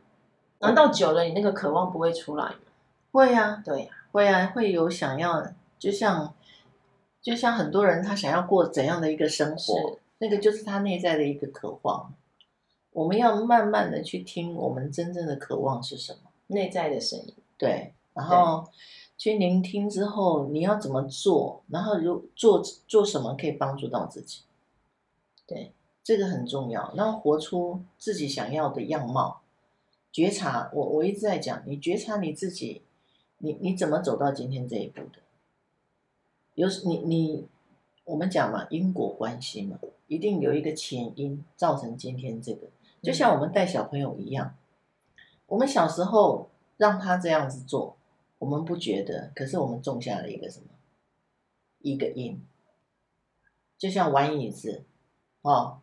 [0.59, 2.55] 难道久了你那个渴望不会出来吗？
[3.11, 5.45] 会呀、啊，对呀、啊，会啊，会有想要，
[5.77, 6.33] 就像
[7.21, 12.13] 就像很多人他想要过怎样的一个生活，那个就是他内在的一个渴望。
[12.91, 16.31] 我们要慢慢的去听，我们真正的渴望是什么？
[16.47, 17.33] 内在的声音。
[17.57, 18.67] 对，然后
[19.17, 21.63] 去聆听之后，你要怎么做？
[21.67, 24.41] 然后如做做什么可以帮助到自己？
[25.45, 25.71] 对，
[26.03, 26.91] 这个很重要。
[26.95, 29.41] 然后活出自己想要的样貌，
[30.11, 30.71] 觉察。
[30.73, 32.81] 我我一直在讲，你觉察你自己，
[33.37, 35.19] 你你怎么走到今天这一步的？
[36.55, 37.47] 有你你，
[38.05, 42.67] 我们讲嘛，因果关系嘛，一定有一个前因造成今天这个。
[43.01, 44.55] 就像我们带小朋友一样，
[45.47, 47.95] 我们小时候让他这样子做，
[48.37, 50.65] 我们不觉得，可是我们种下了一个什么？
[51.81, 52.41] 一个因。
[53.77, 54.83] 就像玩椅子，
[55.41, 55.79] 哦，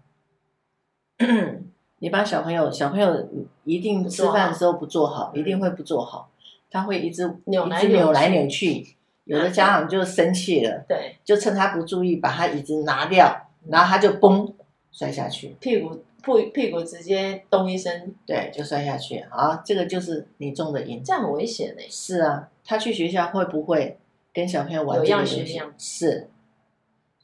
[2.00, 3.26] 你把小朋友，小朋友
[3.64, 6.30] 一定吃饭的时候不坐好，一定会不坐好，
[6.70, 14.52] 他会一直扭来扭来扭去， 有的家长就生气了，对，就趁他不注意，把他椅子拿掉，然后他就嘣
[14.92, 16.02] 摔下去，屁股。
[16.26, 19.18] 屁屁股直接咚一声，对，就摔下去。
[19.30, 21.82] 啊，这个就是你中的因，这样很危险呢。
[21.88, 23.98] 是啊，他去学校会不会
[24.32, 25.54] 跟小朋友玩这个游戏？
[25.54, 26.28] 样样是，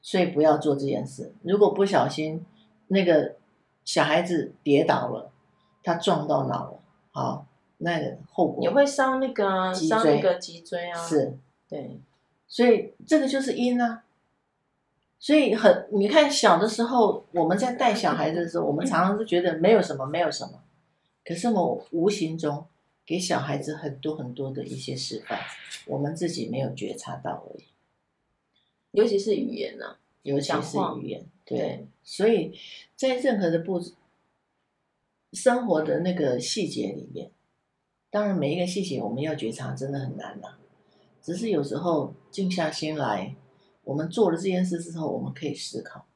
[0.01, 1.35] 所以不要做这件事。
[1.43, 2.47] 如果不小心，
[2.89, 3.35] 那个
[3.85, 5.31] 小孩子跌倒了，
[5.83, 7.47] 他撞到脑了，好，
[7.79, 10.99] 那个后果也会伤那个伤那个脊椎啊。
[10.99, 11.37] 是，
[11.69, 12.01] 对，
[12.47, 14.05] 所以这个就是因啊。
[15.23, 20.65] 所以很，你看小的时候，我们在带小孩子的时候，我们常常是觉得没有什么，没有什么。
[21.25, 22.67] 可是我无形中
[23.07, 25.39] 给小孩子很多很多的一些示范，
[25.87, 27.67] 我们自己没有觉察到而已。
[28.91, 31.59] 尤其是语言呢、啊，尤其是语言，对。
[31.59, 32.59] 对，所以
[32.97, 33.81] 在任何的步
[35.33, 37.31] 生活的那个细节里面，
[38.11, 40.59] 当然每一个细节我们要觉察，真的很难呐、啊。
[41.23, 43.37] 只是有时候静下心来。
[43.85, 46.07] 我们做了这件事之后，我们可以思考，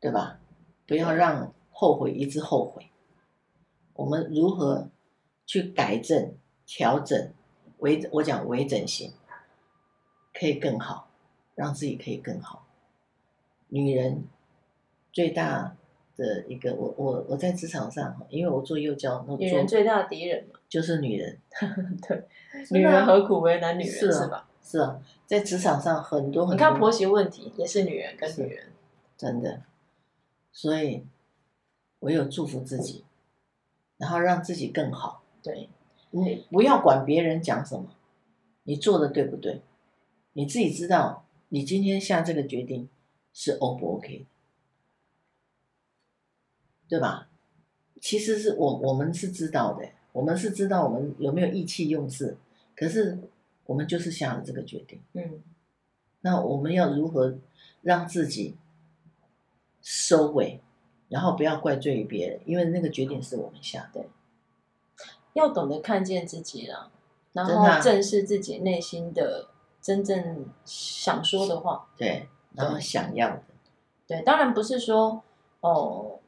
[0.00, 0.40] 对吧？
[0.86, 2.90] 不要让后悔一直后悔。
[3.94, 4.90] 我们如何
[5.46, 7.32] 去改正、调整、
[7.78, 9.12] 微我讲微整形，
[10.32, 11.08] 可以更好，
[11.54, 12.66] 让自己可以更好。
[13.68, 14.24] 女人
[15.12, 15.76] 最大
[16.16, 21.40] 的一个，我我我在职场上，因为我做幼教，那女人最大的敌人嘛，就是女人。
[22.06, 22.28] 对，
[22.70, 24.50] 女人何苦为难女人，是吧？
[24.66, 28.72] 是啊，在职场上很多很多，你看婆媳问题也是女人跟女人，
[29.14, 29.62] 真的，
[30.50, 31.04] 所以
[32.00, 33.04] 唯有祝福自己，
[33.98, 35.22] 然后让自己更好。
[35.42, 35.68] 对，
[36.12, 37.94] 你不要管别人讲什么，
[38.62, 39.60] 你做的对不对？
[40.32, 42.88] 你自己知道，你今天下这个决定
[43.34, 44.26] 是 O 不 OK 的，
[46.88, 47.28] 对吧？
[48.00, 52.38] 其实是我我们是知道的，我们是知道我们有没有意气用事，
[52.74, 53.18] 可是。
[53.66, 55.42] 我们就是下了这个决定，嗯，
[56.20, 57.38] 那我们要如何
[57.82, 58.56] 让自己
[59.80, 60.60] 收尾，
[61.08, 64.04] 然后不要怪罪于别人，因为那个决定是我们下的。
[65.34, 66.90] 要懂得看见自己了，
[67.32, 69.48] 然后正视自己内心的
[69.82, 73.42] 真正想说的话，对，然后想要的，
[74.06, 75.22] 对，当然不是说，
[75.60, 76.20] 哦，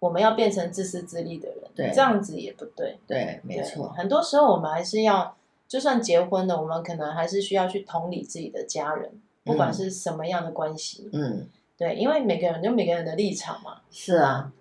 [0.00, 2.98] 我们要变成自私自利的人，对，这样子也不对。
[3.06, 3.90] 对，没错。
[3.90, 5.36] 很多时候我们还是要，
[5.70, 9.08] 就算结婚了，我们可能还是需要去同理自己的家人，
[9.44, 11.08] 不管是什么样的关系。
[11.12, 11.46] 嗯，
[11.78, 13.80] 对，因为每个人有每个人的立场嘛。
[13.88, 14.52] 是啊，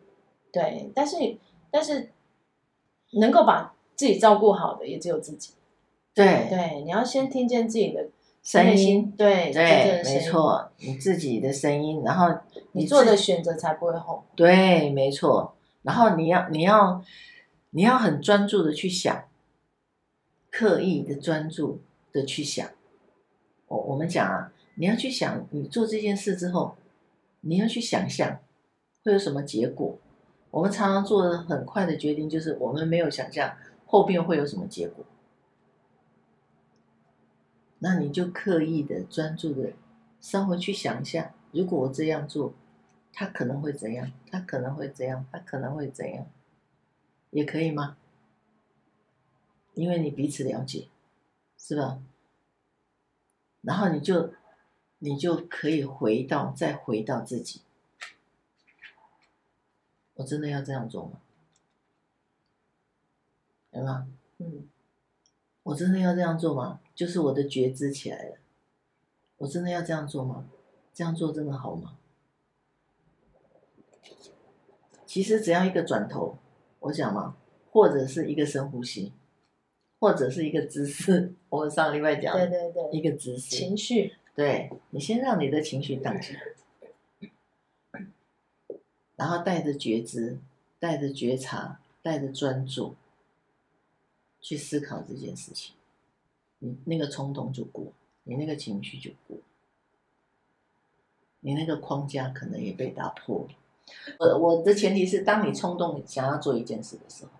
[0.52, 1.17] 对，但是
[1.72, 2.12] 但是
[3.13, 5.54] 能够把自己照顾好的也只有自己。
[6.13, 8.08] 对对，你要先听见自己的。
[8.41, 12.34] 声音对对，没错，你自己的声音，然后
[12.72, 14.24] 你做的选择才不会后悔。
[14.34, 15.54] 对，没错。
[15.82, 17.04] 然后你要你要
[17.72, 19.26] 你要很专注的去想，
[20.52, 21.82] 刻意的专注
[22.12, 22.70] 的去想。
[23.68, 26.76] 我我们讲啊，你要去想，你做这件事之后，
[27.42, 28.40] 你要去想象
[29.04, 29.98] 会有什么结果。
[30.52, 35.06] 我们常常做的很快的决定，就是我们没有想象后边会有什么结果。
[37.78, 39.74] 那你就刻意的专注的，
[40.20, 42.54] 稍微去想一下，如果我这样做，
[43.14, 44.12] 他可能会怎样？
[44.32, 45.26] 他可能会怎样？
[45.32, 46.26] 他可能会怎样？
[47.30, 47.96] 也可以吗？
[49.80, 50.89] 因为你彼此了解，
[51.58, 52.02] 是吧？
[53.62, 54.34] 然后你就，
[54.98, 57.62] 你就可以回到，再回到自己。
[60.15, 61.22] 我真的要这样做吗？
[63.72, 64.10] 对吗？
[64.39, 64.68] 嗯。
[65.63, 66.82] 我真的要这样做吗？
[66.94, 68.36] 就是我的觉知起来了。
[69.38, 70.50] 我真的要这样做吗？
[70.94, 71.98] 这样做真的好吗？
[75.06, 76.38] 其实只要一个转头，
[76.82, 77.38] 我讲嘛，
[77.72, 79.13] 或者是一个深呼吸，
[80.00, 81.34] 或者是一个姿势。
[81.50, 86.42] 我们上礼拜讲，对对对，一个姿势，情绪，对，你先让你的情绪荡起来，
[89.16, 90.40] 然后带着觉知，
[90.80, 92.96] 带着觉察，带着专注。
[94.42, 95.76] 去思考这件事情，
[96.60, 97.88] 你那个冲动就过，
[98.24, 99.38] 你那个情绪就过，
[101.42, 103.50] 你那个框架可能也被打破了。
[104.18, 107.32] 我我的前提是，当你冲动想要做一件事的时候，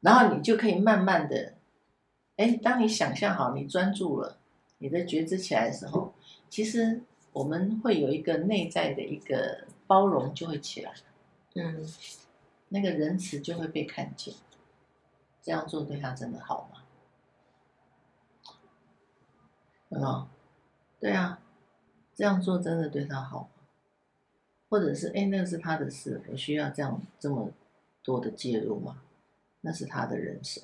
[0.00, 1.54] 然后你就可以慢慢的，
[2.36, 4.38] 哎，当你想象好，你专注了，
[4.78, 6.14] 你的觉知起来的时候，
[6.48, 10.92] 其实我们会有一个内在的一个包容就会起来，
[11.54, 11.86] 嗯，
[12.70, 14.34] 那个仁慈就会被看见。
[15.42, 16.82] 这样做对他真的好吗？
[19.88, 20.28] 有没有？
[20.98, 21.40] 对啊，
[22.14, 23.48] 这样做真的对他好吗？
[24.68, 27.50] 或者是，哎，那是他的事，我需要这样这么
[28.02, 29.02] 多的介入吗？
[29.60, 30.62] 那是他的人生，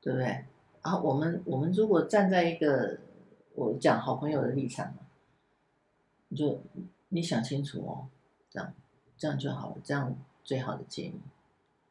[0.00, 0.44] 对不对？
[0.82, 2.98] 然后我们我们如果站在一个
[3.54, 4.94] 我讲好朋友的立场，
[6.28, 6.60] 你就
[7.08, 8.08] 你想清楚哦，
[8.50, 8.74] 这样
[9.16, 11.20] 这样就好了，这样最好的建议。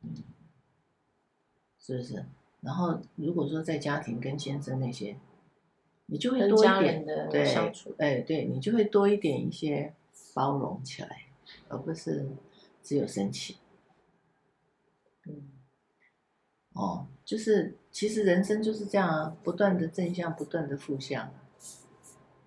[0.02, 0.16] 嗯，
[1.80, 2.26] 是不是？
[2.62, 5.18] 然后如果说在家庭跟先生那些，
[6.06, 9.94] 你就会多一点的相处，哎，对，你就会多一点一些
[10.34, 11.26] 包容起来，
[11.70, 12.28] 而不是
[12.84, 13.58] 只有生气。
[15.26, 15.50] 嗯，
[16.74, 21.32] 哦，就是其实人生就是这样啊，不断的正向，不断的负向。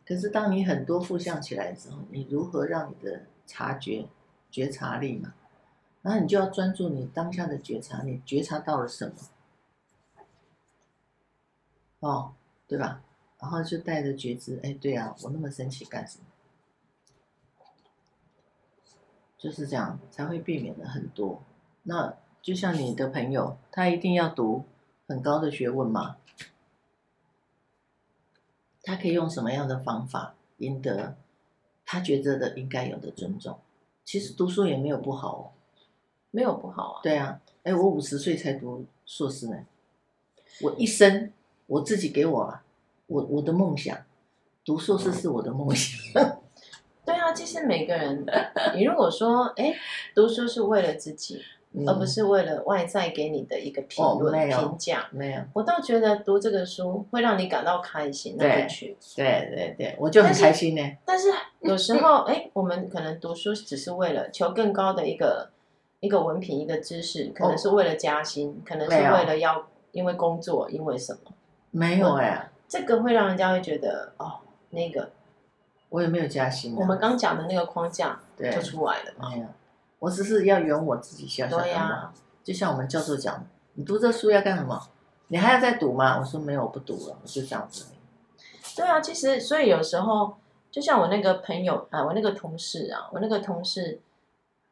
[0.04, 4.08] 可是当你很多负向起来的时候，你如何让你的察觉、
[4.50, 5.34] 觉察力嘛？
[6.02, 9.14] 然后你就要专注你当下的觉察，你觉察到了什么？
[12.00, 12.34] 哦，
[12.68, 13.02] 对吧？
[13.40, 16.24] 然后就带着觉知，哎，对啊，我那么生气干什么？
[19.36, 21.42] 就是这样才会避免了很多。
[21.82, 24.62] 那就像你的朋友，他一定要读
[25.08, 26.18] 很高的学问吗？
[28.84, 31.16] 他可以用什么样的方法赢得
[31.84, 33.58] 他觉得的应该有的尊重？
[34.04, 35.44] 其实读书也没有不好哦。
[36.30, 37.00] 没有不好啊。
[37.02, 39.66] 对啊，哎，我五十岁才读硕士呢，
[40.62, 41.32] 我一生
[41.66, 42.62] 我自己给我啊，
[43.08, 43.98] 我我的梦想，
[44.64, 46.00] 读硕士是我的梦想。
[47.04, 48.24] 对啊，其实每个人，
[48.76, 49.74] 你如果说，哎，
[50.14, 51.42] 读书是为了自己，嗯、
[51.86, 55.40] 而不是为了外在给你的一个评论、哦、评价，没有。
[55.52, 58.96] 我倒觉得读这个书会让你感到开心，那就去。
[59.16, 60.82] 对对对，我就很开心呢。
[61.04, 61.28] 但是，
[61.60, 65.50] 有 时候，哎，我们可能读书只是为了求更高的一个。
[66.00, 71.32] 一个文凭，一个知识，可能是为了加薪，哦、可能是为了要因为工作，因为什么？
[71.70, 74.34] 没有哎、欸，这个会让人家会觉得哦，
[74.70, 75.10] 那个
[75.88, 76.76] 我也没有加薪、啊。
[76.80, 79.32] 我们刚讲的那个框架就出来了嘛。
[79.98, 82.12] 我只是要圆我自己小小的梦。
[82.44, 84.80] 就像我们教授讲，你读这书要干什么？
[85.28, 86.18] 你还要再读吗？
[86.18, 87.86] 我说没有，我不读了，我就这样子。
[88.76, 90.36] 对啊，其实所以有时候，
[90.70, 94.00] 就像我那个朋友啊，我那个同事啊，我那个同事。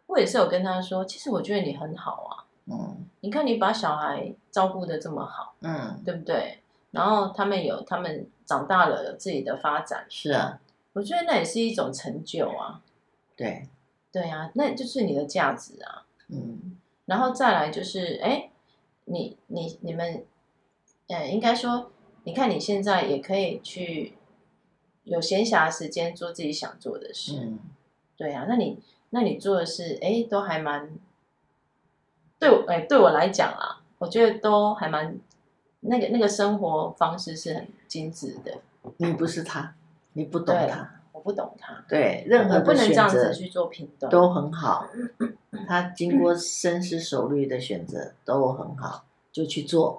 [0.06, 6.60] 我也是有跟他说，其实我觉得你很好啊，嗯，你看你把小孩照顾的这么好，嗯，对不对？
[6.90, 10.60] 然后他们有他们长大了，有自己的发展，是啊，
[10.92, 12.82] 我觉得那也是一种成就啊。
[13.34, 13.66] 对，
[14.14, 16.06] 对啊，那就是你的价值啊。
[16.28, 18.48] 嗯，然后再来就是，哎，
[19.06, 20.24] 你你你们，
[21.08, 21.90] 呃，应该说，
[22.22, 24.14] 你看你现在也可以去
[25.02, 27.40] 有闲暇时间做自己想做的事。
[27.42, 27.58] 嗯，
[28.16, 28.78] 对啊，那你
[29.10, 30.92] 那你做的事，哎，都还蛮，
[32.38, 35.18] 对我，哎，对我来讲啊，我觉得都还蛮，
[35.80, 38.60] 那个那个生活方式是很精致的。
[38.98, 39.74] 你不是他，
[40.12, 41.00] 你不懂他。
[41.24, 44.86] 我不懂他，对，任何不能这样子去做评断，都很好。
[45.66, 49.98] 他经过深思熟虑的选择都很好，就去做。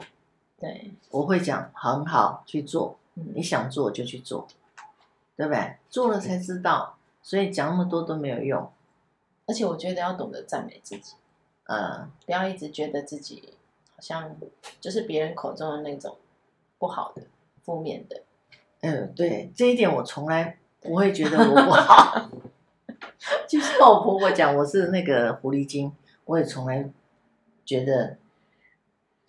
[0.59, 4.47] 对，我会讲很好去做，你想做就去做，
[5.35, 5.77] 对不对？
[5.89, 8.71] 做了才知道，所以讲那么多都没有用。
[9.47, 11.15] 而且我觉得要懂得赞美自己，
[11.63, 13.53] 嗯，不要一直觉得自己
[13.95, 14.35] 好像
[14.79, 16.15] 就是别人口中的那种
[16.77, 17.23] 不好的、
[17.63, 18.21] 负面的。
[18.81, 20.59] 嗯，对，这一点我从来。
[20.87, 22.29] 我会觉得我不好，
[23.47, 25.91] 就像我婆婆讲我是那个狐狸精，
[26.25, 26.87] 我也从来
[27.65, 28.17] 觉得，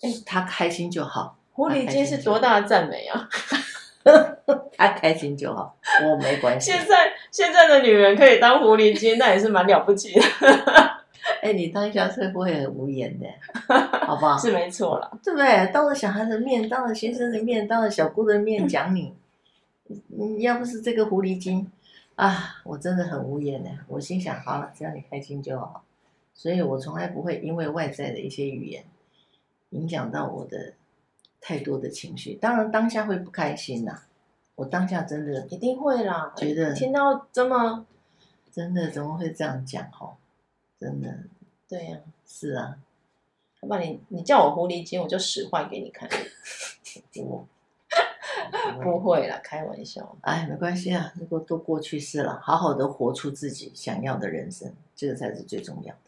[0.03, 1.37] 哎，她开心就好。
[1.53, 3.29] 狐狸精是多大的赞美啊！
[4.77, 6.71] 她开心就好，我没关系。
[6.71, 10.23] 现在现在的女人可以当狐狸精，那也是蛮了不起的。
[11.43, 13.27] 哎，你当下是不会很无言的，
[14.07, 14.37] 好不好？
[14.39, 15.67] 是没错了，对不对？
[15.73, 19.15] 当着小孩的面，当着先生的面，当着小姑的面讲你。
[20.09, 21.71] 你要不是这个狐狸精
[22.17, 23.71] 啊，我真的很无言呢。
[23.89, 25.85] 我心想，好了，只要你开心就好。
[26.35, 28.85] 所以我从来不会因为外在的一些语言
[29.71, 30.75] 影响到我的
[31.41, 32.35] 太多的情绪。
[32.35, 34.03] 当然当下会不开心呐，
[34.55, 36.35] 我当下真的一定会啦。
[36.37, 37.87] 觉得听到这么
[38.53, 39.85] 真的怎么会这样讲？
[40.01, 40.17] 哦，
[40.79, 41.21] 真的。
[41.69, 42.79] 对呀，是啊。
[43.63, 46.09] 要不然你你叫我狐狸精，我就使坏给你看。
[47.25, 47.47] 我。
[48.83, 50.17] 不会啦，开玩笑。
[50.21, 56.01] 哎，没关系啊，如果都过去式了，好好的活出自己想要的人生，这个才是最重要的。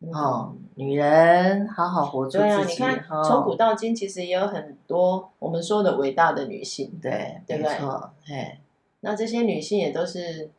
[0.00, 2.42] 嗯、哦，女人好好活出自己。
[2.42, 7.72] 对啊，你看，从、哦、古到今，其实也有很多我们说的伟大的女性，对，对不对？
[7.72, 8.58] 没错，嘿。
[9.00, 10.50] 那这些女性也都是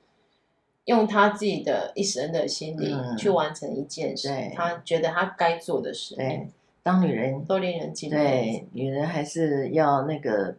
[0.85, 6.15] 用她自己的一生的心力去完成一件事，嗯、她觉得她该做的事。
[6.15, 6.49] 对，
[6.81, 8.17] 当女人都令人敬佩。
[8.17, 10.55] 对，女人还是要那个。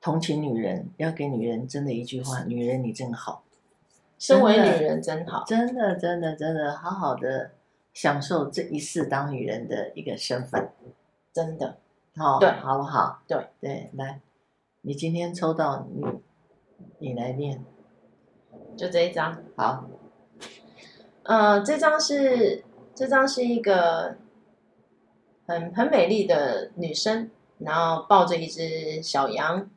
[0.00, 3.42] 同情女人，要给女人真的一句话：女人你真好，
[4.16, 7.50] 身为女人真好，真的真的真的好好的
[7.92, 10.70] 享受这一世当女人的一个身份，
[11.32, 11.78] 真的，
[12.16, 13.22] 好，对，好不好？
[13.26, 13.48] 对。
[13.60, 14.20] 对，来，
[14.82, 16.04] 你今天抽到你，
[16.98, 17.64] 你来念，
[18.76, 19.88] 就这一张，好，
[21.24, 24.16] 呃，这张是这张是一个
[25.46, 27.28] 很很美丽的女生，
[27.58, 29.68] 然后抱着一只小羊。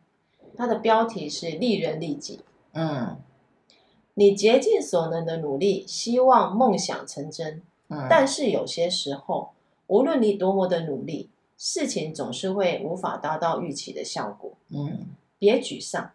[0.55, 2.41] 它的标题是“利人利己”。
[2.73, 3.17] 嗯，
[4.13, 7.61] 你竭尽所能的努力，希望梦想成真。
[7.89, 9.49] 嗯，但是有些时候，
[9.87, 14.51] 无论你多么的努力，事情总是会无法达到预期的效果。
[14.69, 16.11] 嗯，别沮丧，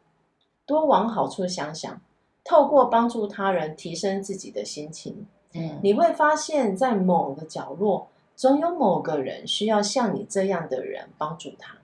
[0.65, 2.01] 多往好处想想，
[2.43, 5.27] 透过帮助他人提升自己的心情。
[5.53, 11.77] 嗯，你会发现在某个角落，总有某个人需要像你这样的人帮助他。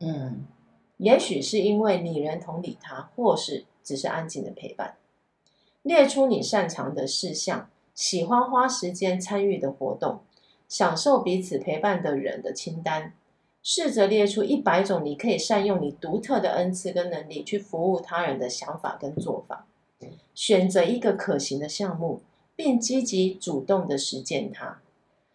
[0.00, 0.44] 嗯。
[1.00, 4.96] 也许是因为你人同理他，或是只是安静的陪伴。
[5.80, 10.20] 列出你擅长的事项，喜欢花时间参与的活动，
[10.68, 13.14] 享受彼此陪伴的人的清单。
[13.62, 19.66] 试着列出一百种你可以善用你独特的恩赐跟能力去服务他人的想法跟做法。
[20.34, 22.20] 选择一个可行的项目，
[22.54, 24.80] 并积极主动的实践它。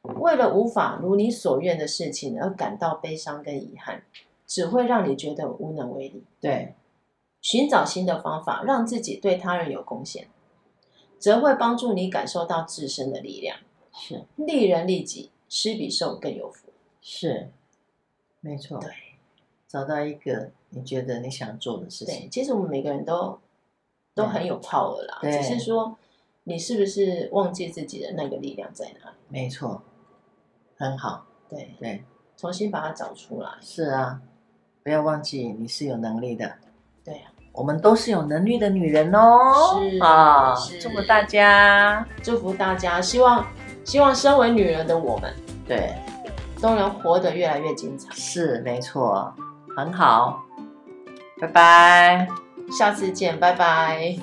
[0.04, 4.04] 为了无法如你所愿的事情而感到悲伤跟遗憾。
[4.46, 6.24] 只会让你觉得无能为力。
[6.40, 6.76] 对，
[7.42, 10.30] 寻找新的方法，让自己对他人有贡献，
[11.18, 13.58] 则会帮助你感受到自身的力量。
[13.92, 16.70] 是，利人利己，施比受更有福。
[17.02, 17.52] 是，
[18.42, 18.78] 没错。
[18.80, 18.92] 对，
[19.68, 22.22] 找到一个你觉得你想做的事情。
[22.22, 23.40] 对，其实我们每个人都
[24.14, 25.98] 都很有 power 啦，只是说
[26.44, 29.16] 你是不是忘记自己的那个力量在哪里？
[29.30, 29.82] 没错，
[30.78, 31.26] 很好。
[31.50, 32.04] 对对，
[32.36, 33.52] 重新把它找出来。
[33.62, 34.22] 是啊。
[34.86, 36.48] 不要忘记，你是有能力的。
[37.04, 39.82] 对呀、啊，我们都是有能力的女人哦。
[39.82, 43.02] 是啊，是祝福大家，祝福大家。
[43.02, 43.44] 希望
[43.84, 45.34] 希望身为女人的我们，
[45.68, 45.92] 对，
[46.62, 48.14] 都能活得越来越精彩。
[48.14, 49.34] 是，没错，
[49.76, 50.44] 很好。
[51.42, 52.28] 拜拜，
[52.70, 54.16] 下次见，拜拜。